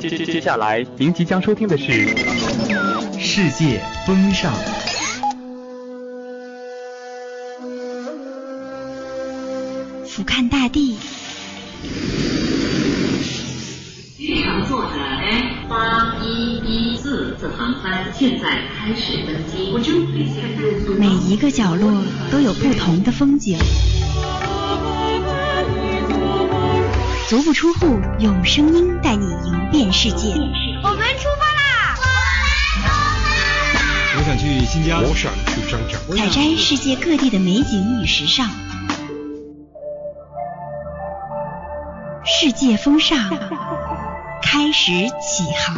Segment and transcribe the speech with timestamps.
[0.00, 1.92] 接接接下来，您即将收听的是
[3.20, 4.50] 《世界风尚》。
[10.06, 10.96] 俯瞰大地。
[14.16, 19.70] 机上坐着 F 八一一四次航班现在开始登机。
[20.98, 23.58] 每一个角落都有不同的风景。
[27.32, 30.34] 足不出户，用声音带你游遍世界。
[30.82, 31.96] 我们出发啦！
[34.18, 35.96] 我想去新疆，我想去张家。
[36.14, 38.50] 采摘世界各地的美景与时尚。
[42.22, 43.30] 世界风尚
[44.42, 45.74] 开始起航。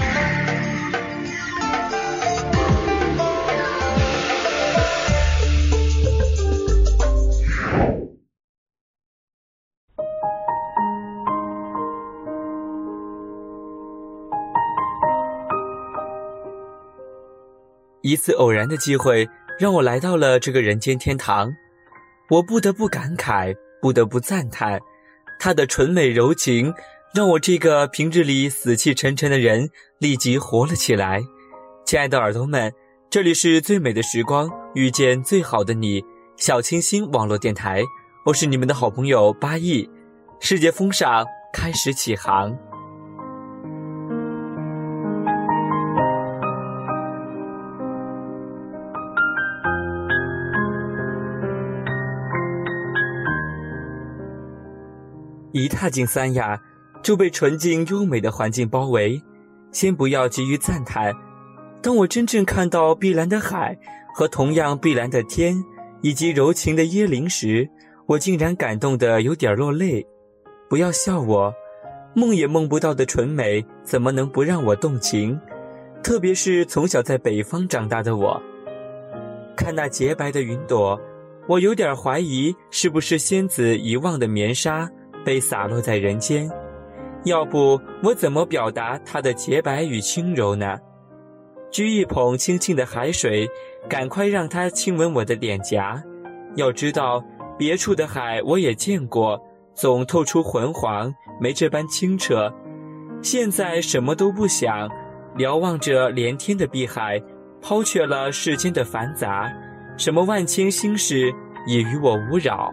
[18.04, 19.26] 一次偶然的机会，
[19.58, 21.50] 让我来到了这个人间天堂。
[22.28, 24.78] 我不得不感慨，不得不赞叹，
[25.40, 26.74] 她的纯美柔情，
[27.14, 31.22] 让我这个平日里死气沉沉的人立即活了起来。
[31.86, 32.70] 亲爱的耳朵们，
[33.08, 36.04] 这里是最美的时光，遇见最好的你，
[36.36, 37.82] 小清新网络电台，
[38.26, 39.88] 我是你们的好朋友八亿。
[40.40, 42.54] 世界风尚开始起航。
[55.54, 56.60] 一踏进三亚，
[57.00, 59.22] 就被纯净优美的环境包围。
[59.70, 61.14] 先不要急于赞叹，
[61.80, 63.78] 当我真正看到碧蓝的海
[64.12, 65.64] 和同样碧蓝的天，
[66.00, 67.70] 以及柔情的椰林时，
[68.06, 70.04] 我竟然感动得有点落泪。
[70.68, 71.54] 不要笑我，
[72.16, 75.38] 梦也梦不到的纯美，怎么能不让我动情？
[76.02, 78.42] 特别是从小在北方长大的我，
[79.56, 81.00] 看那洁白的云朵，
[81.46, 84.90] 我有点怀疑是不是仙子遗忘的棉纱。
[85.24, 86.50] 被洒落在人间，
[87.24, 90.78] 要不我怎么表达它的洁白与轻柔呢？
[91.72, 93.48] 掬一捧清清的海水，
[93.88, 96.00] 赶快让它亲吻我的脸颊。
[96.54, 97.24] 要知道，
[97.58, 99.40] 别处的海我也见过，
[99.74, 102.52] 总透出浑黄，没这般清澈。
[103.22, 104.88] 现在什么都不想，
[105.34, 107.20] 瞭望着连天的碧海，
[107.60, 109.50] 抛却了世间的繁杂，
[109.96, 111.32] 什么万千心事
[111.66, 112.72] 也与我无扰。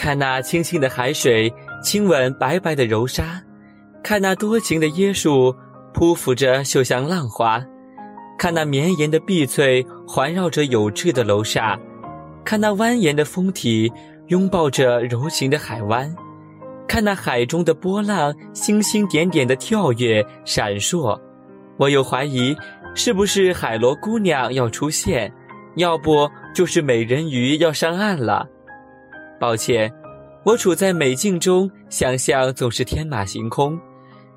[0.00, 1.52] 看那清清的海水
[1.82, 3.22] 亲吻白白的柔纱，
[4.02, 5.54] 看那多情的椰树
[5.92, 7.62] 匍匐着绣像浪花，
[8.38, 11.78] 看那绵延的碧翠环绕着有致的楼刹，
[12.42, 13.92] 看那蜿蜒的峰体
[14.28, 16.16] 拥抱着柔情的海湾，
[16.88, 21.20] 看那海中的波浪星星点点的跳跃闪烁，
[21.76, 22.56] 我又怀疑
[22.94, 25.30] 是不是海螺姑娘要出现，
[25.76, 28.48] 要不就是美人鱼要上岸了。
[29.40, 29.90] 抱歉，
[30.44, 33.80] 我处在美境中，想象总是天马行空。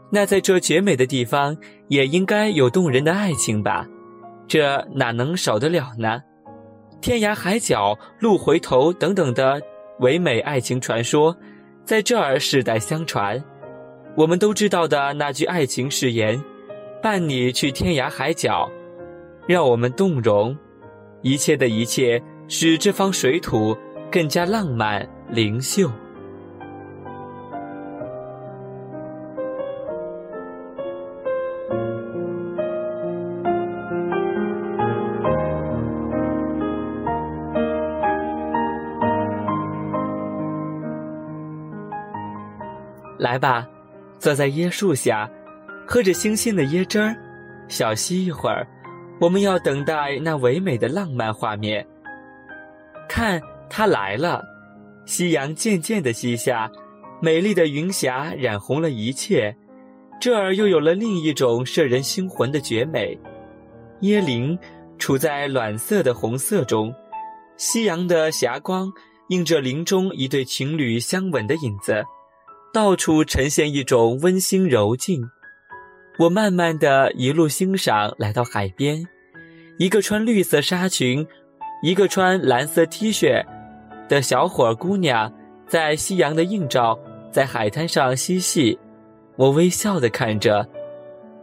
[0.10, 1.58] 那在这绝美的地方，
[1.90, 3.86] 也应该有动人的爱情吧？
[4.48, 6.22] 这哪能少得了呢？
[7.02, 9.62] 天涯海角、路回头等等的
[10.00, 11.36] 唯美爱情传说，
[11.84, 13.44] 在这儿世代相传。
[14.16, 16.42] 我们都知道的那句爱情誓言
[17.04, 18.72] ：“伴你去天涯海角”，
[19.48, 20.58] 让我们动容。
[21.24, 23.76] 一切的一切，使这方水土。
[24.14, 25.90] 更加浪漫灵秀。
[43.18, 43.68] 来吧，
[44.20, 45.28] 坐在椰树下，
[45.88, 47.16] 喝着新鲜的椰汁儿，
[47.68, 48.68] 小息一会儿。
[49.20, 51.84] 我们要等待那唯美的浪漫画面。
[53.10, 53.42] 看。
[53.76, 54.46] 他来了，
[55.04, 56.72] 夕阳渐渐的西下，
[57.20, 59.58] 美丽的云霞染红了一切，
[60.22, 63.18] 这儿又有了另一种摄人心魂的绝美。
[64.02, 64.56] 椰林
[65.00, 66.94] 处在暖色的红色中，
[67.58, 68.94] 夕阳的霞光
[69.30, 72.06] 映着林中一对情侣相吻的影子，
[72.72, 75.20] 到处呈现一种温馨柔静。
[76.20, 79.04] 我慢慢的一路欣赏，来到海边，
[79.80, 81.26] 一个穿绿色纱裙，
[81.82, 83.44] 一个穿蓝色 T 恤。
[84.08, 85.32] 的小伙姑娘
[85.68, 86.98] 在夕阳的映照，
[87.32, 88.78] 在海滩上嬉戏，
[89.38, 90.68] 我微笑地看着。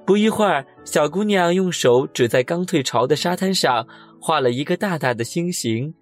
[0.06, 3.86] 不一会儿，小姑娘用手指在刚退潮的沙滩上
[4.20, 5.94] 画了一个大大的心形，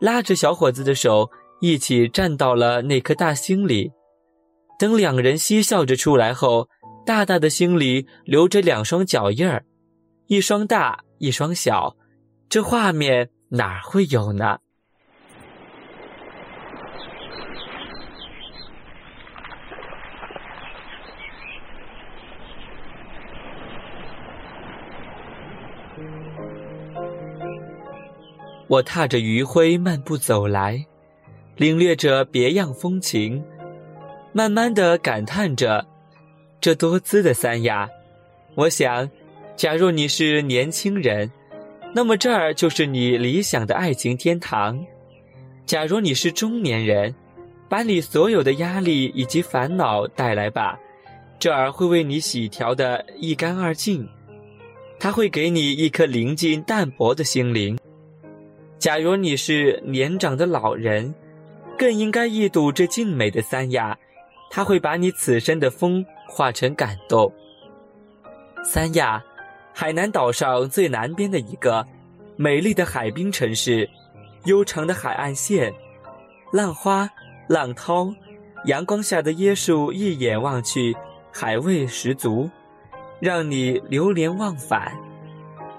[0.00, 1.28] 拉着小伙子的手
[1.60, 3.90] 一起站到了那颗大星里。
[4.78, 6.68] 等两人嬉笑着出来后，
[7.04, 9.64] 大大的心里留着两双脚印儿，
[10.26, 11.96] 一双大，一双小，
[12.48, 14.58] 这画面哪会有呢？
[28.70, 30.86] 我踏着余晖漫步走来，
[31.56, 33.42] 领略着别样风情，
[34.32, 35.84] 慢慢的感叹着
[36.60, 37.88] 这多姿的三亚。
[38.54, 39.10] 我想，
[39.56, 41.28] 假若你是年轻人，
[41.92, 44.78] 那么这儿就是你理想的爱情天堂；
[45.66, 47.12] 假如你是中年人，
[47.68, 50.78] 把你所有的压力以及烦恼带来吧，
[51.40, 54.08] 这儿会为你洗调的一干二净，
[55.00, 57.76] 它会给你一颗宁静淡泊的心灵。
[58.80, 61.14] 假如你是年长的老人，
[61.76, 63.98] 更应该一睹这静美的三亚，
[64.50, 67.30] 它会把你此生的风化成感动。
[68.64, 69.22] 三亚，
[69.74, 71.86] 海南岛上最南边的一个
[72.36, 73.86] 美丽的海滨城市，
[74.46, 75.70] 悠长的海岸线，
[76.50, 77.06] 浪花、
[77.50, 78.10] 浪涛，
[78.64, 80.96] 阳光下的椰树，一眼望去，
[81.30, 82.48] 海味十足，
[83.20, 84.90] 让你流连忘返。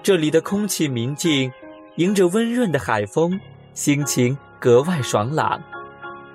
[0.04, 1.50] 这里的空气明净。
[1.96, 3.38] 迎着温润的海风，
[3.74, 5.62] 心情格外爽朗。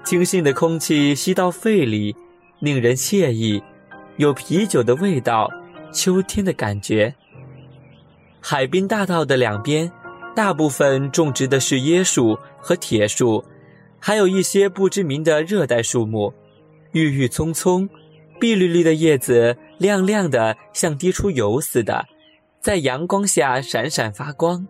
[0.04, 2.16] 清新的空气吸到肺里，
[2.60, 3.62] 令人惬意，
[4.18, 5.50] 有啤酒的味道，
[5.92, 7.16] 秋天的感觉。
[8.40, 9.92] 海滨大道的两边，
[10.36, 13.44] 大部分种植的是椰树和铁树，
[14.00, 16.32] 还有一些不知名的热带树木。
[16.92, 17.90] 郁郁葱葱，
[18.40, 22.06] 碧绿绿的叶子亮亮的，像滴出油似的，
[22.62, 24.68] 在阳光下闪闪发光。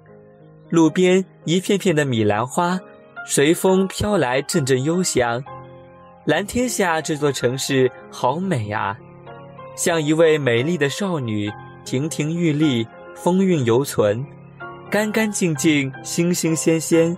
[0.70, 2.80] 路边一片片的米兰花，
[3.26, 5.44] 随风飘来，阵阵幽香。
[6.26, 8.98] 蓝天下，这座城市好美啊，
[9.78, 11.50] 像一位美丽的少女，
[11.86, 12.86] 亭亭玉立，
[13.16, 14.26] 风韵犹存，
[14.92, 17.18] 干干净净，星星鲜鲜。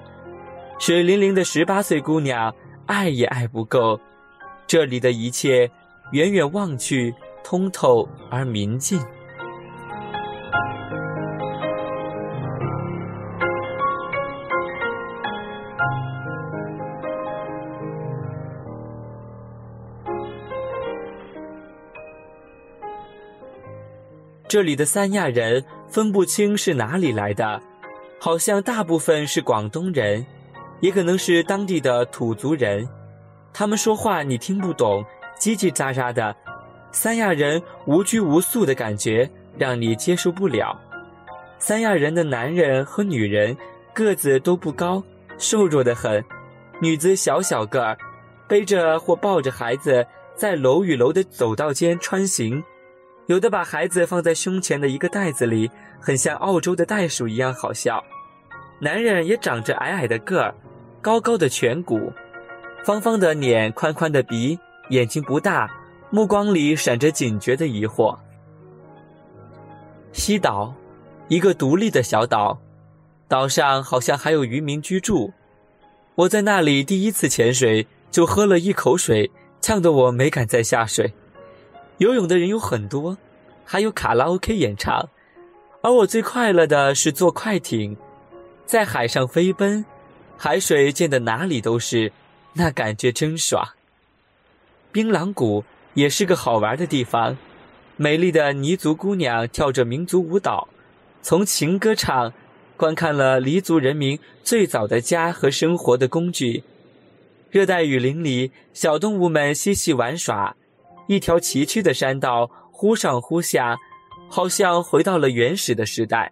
[0.78, 2.54] 水灵灵的十八岁姑娘，
[2.86, 4.00] 爱也爱不够。
[4.68, 5.70] 这里的一切，
[6.12, 7.14] 远远望去，
[7.44, 9.04] 通透而明净。
[24.50, 27.62] 这里的三亚人分不清是哪里来的，
[28.20, 30.26] 好像大部分是广东人，
[30.80, 32.90] 也可能是当地的土族人。
[33.54, 35.06] 他们说话你听不懂，
[35.40, 36.36] 叽叽喳喳的。
[36.92, 40.76] 三亚人无拘无束的感觉让你接受不了。
[41.60, 43.56] 三亚人的男人和女人
[43.94, 45.04] 个子都不高，
[45.38, 46.26] 瘦弱的很，
[46.82, 47.96] 女子小小个儿，
[48.48, 50.04] 背着或抱着孩子
[50.34, 52.64] 在楼与楼的走道间穿行。
[53.30, 58.04] 有的把孩子放在胸前的一个袋子里，很像澳洲的袋鼠一样好笑。
[58.80, 60.56] 男人也长着矮矮的个儿，
[61.00, 62.12] 高高的颧骨，
[62.84, 64.58] 方方的脸，宽宽的鼻，
[64.90, 65.70] 眼睛不大，
[66.10, 68.18] 目光里闪着警觉的疑惑。
[70.12, 70.74] 西岛，
[71.28, 72.60] 一个独立的小岛，
[73.28, 75.32] 岛上好像还有渔民居住。
[76.16, 79.30] 我在那里第一次潜水，就喝了一口水，
[79.62, 81.14] 呛得我没敢再下水。
[82.00, 83.18] 游泳的人有很多，
[83.66, 85.10] 还有卡拉 OK 演唱，
[85.82, 87.98] 而我最快乐的是坐快艇，
[88.66, 89.84] 在海上飞奔，
[90.38, 92.14] 海水溅得哪里都是，
[92.54, 93.68] 那感觉真爽。
[94.94, 97.38] 槟榔谷也是个好玩的地方，
[97.98, 100.70] 美丽的彝族姑娘跳着民族舞蹈，
[101.22, 102.32] 从情歌唱，
[102.78, 106.64] 观看了黎族人民最早的家和生活的工具。
[107.52, 110.56] 热带雨林里，小动物们嬉戏玩耍。
[111.10, 113.76] 一条崎岖的山道，忽上忽下，
[114.30, 116.32] 好像回到了原始的时代。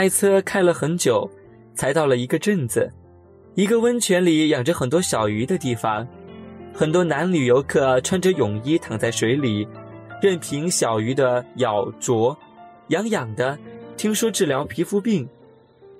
[0.00, 1.30] 开车开了很久，
[1.74, 2.90] 才到了一个镇子，
[3.54, 6.08] 一个温泉里养着很多小鱼的地方。
[6.72, 9.68] 很多男女游客穿着泳衣躺在水里，
[10.22, 12.34] 任凭小鱼的咬啄，
[12.88, 13.58] 痒痒的，
[13.94, 15.28] 听说治疗皮肤病。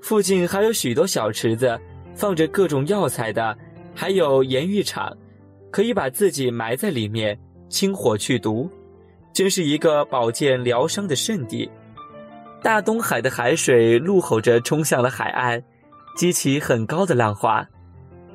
[0.00, 1.78] 附近还有许多小池子，
[2.14, 3.54] 放着各种药材的，
[3.95, 5.14] 还有盐浴场，
[5.71, 7.38] 可以把自己埋在里面，
[7.69, 8.66] 清火去毒，
[9.35, 11.71] 真是一个保健疗伤的圣地。
[12.62, 15.62] 大东海的海水怒吼着冲向了海岸，
[16.17, 17.67] 激起很高的浪花。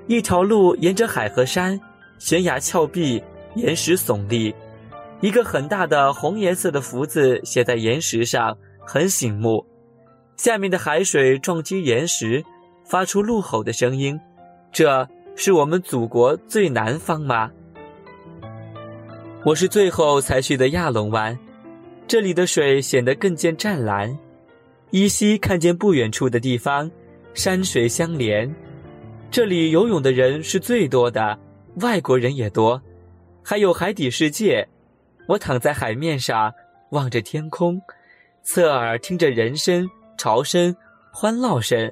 [0.07, 1.79] 一条路沿着海和山，
[2.17, 3.23] 悬崖峭壁，
[3.55, 4.53] 岩石耸立。
[5.21, 9.65] 一个很大的红颜色的福字写在岩石上，很醒目。
[10.37, 12.43] 下面的海水撞击岩石，
[12.83, 14.19] 发出怒吼的声音。
[14.71, 17.51] 这是我们祖国最南方吗？
[19.45, 21.37] 我是最后才去的亚龙湾，
[22.07, 24.17] 这里的水显得更见湛蓝。
[24.91, 26.89] 依稀看见不远处的地方，
[27.33, 28.53] 山水相连。
[29.31, 31.37] 这里游泳的人是最多的，
[31.77, 32.81] 外国人也多，
[33.43, 34.67] 还有海底世界。
[35.27, 36.53] 我躺在海面上，
[36.91, 37.81] 望着天空，
[38.43, 40.73] 侧耳听着人声、潮声、
[41.11, 41.91] 欢闹声，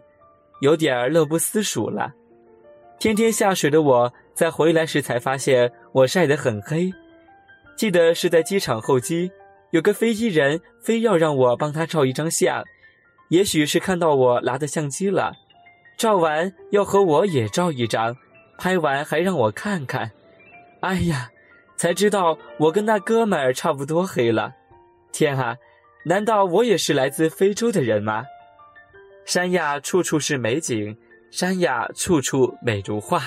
[0.62, 2.14] 有点乐不思蜀了。
[3.00, 6.94] 天天下水的我，在回来时才发现我晒得很黑。
[7.76, 9.30] 记得是在机场候机，
[9.74, 12.64] 有个飞机人非要让我帮他照一张相，
[13.30, 15.34] 也许是看到我拿的相机了，
[15.98, 18.16] 照完要和我也照一张，
[18.60, 20.12] 拍完还让我看看。
[20.82, 21.32] 哎呀！
[21.76, 24.54] 才知道我跟那哥们儿差不多黑了，
[25.12, 25.58] 天啊！
[26.06, 28.26] 难道我也是来自非洲的人吗？
[29.26, 30.96] 山呀，处处是美景；
[31.32, 33.24] 山呀，处处美如画。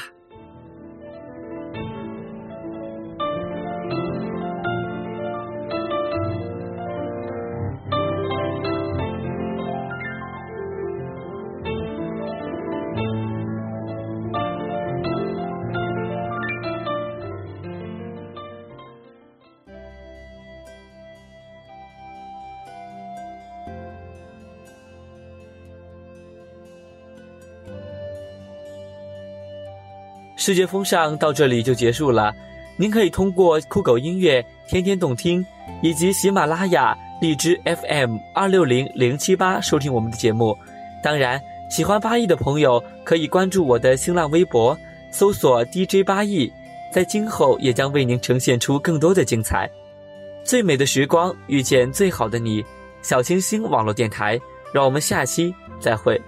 [30.46, 32.32] 世界风尚到这里就结束了，
[32.76, 35.44] 您可以通过酷狗音乐、天天动听
[35.82, 40.56] 以及喜马拉雅、荔枝 FM 二六零零七八收听我们的节目。
[41.02, 44.78] 当然，喜欢八亿的朋友可以关注我的新浪微博，
[45.10, 46.48] 搜索 DJ 八亿，
[46.92, 49.68] 在今后也将为您呈现出更多的精彩。
[50.44, 52.64] 最美的时光遇见最好的你，
[53.02, 54.40] 小清新网络电台，
[54.72, 56.22] 让我们下期再会。